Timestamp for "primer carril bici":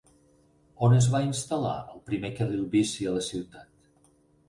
2.09-3.11